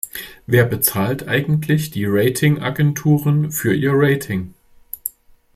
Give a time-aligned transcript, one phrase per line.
[0.47, 4.55] Wer bezahlt eigentlich die Ratingagenturen für ihr Rating?